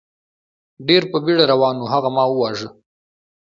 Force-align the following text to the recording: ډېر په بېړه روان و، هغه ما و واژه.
ډېر 0.87 1.03
په 1.11 1.17
بېړه 1.25 1.45
روان 1.53 1.75
و، 1.79 1.89
هغه 1.93 2.09
ما 2.15 2.23
و 2.29 2.33
واژه. 2.41 2.69